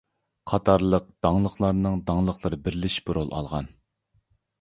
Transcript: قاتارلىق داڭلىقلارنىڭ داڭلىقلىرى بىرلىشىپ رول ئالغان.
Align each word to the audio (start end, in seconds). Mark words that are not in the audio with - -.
قاتارلىق 0.51 1.03
داڭلىقلارنىڭ 1.25 1.99
داڭلىقلىرى 2.07 2.59
بىرلىشىپ 2.69 3.13
رول 3.19 3.31
ئالغان. 3.41 3.69